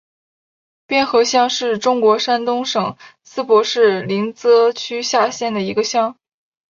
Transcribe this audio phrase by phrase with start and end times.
[0.87, 6.17] 边河乡是中国山东省淄博市临淄区下辖的一个乡。